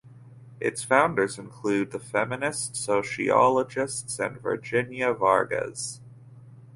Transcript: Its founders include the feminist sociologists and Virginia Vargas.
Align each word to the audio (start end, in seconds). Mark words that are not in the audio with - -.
Its 0.59 0.83
founders 0.83 1.37
include 1.37 1.91
the 1.91 1.99
feminist 1.99 2.75
sociologists 2.75 4.17
and 4.17 4.41
Virginia 4.41 5.13
Vargas. 5.13 6.01